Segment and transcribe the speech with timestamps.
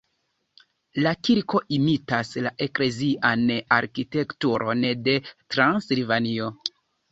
[1.03, 3.45] La kirko imitas la eklezian
[3.79, 6.53] arkitekturon de Transilvanio.